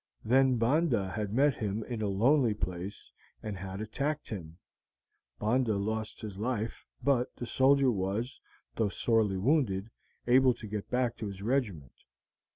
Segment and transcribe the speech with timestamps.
[0.25, 3.11] Then Bondah had met him in a lonely place,
[3.43, 4.57] and had attacked him.
[5.37, 8.41] Bondah had lost his life, but the soldier was,
[8.75, 9.91] though sorely wounded,
[10.25, 11.93] able to get back to his regiment.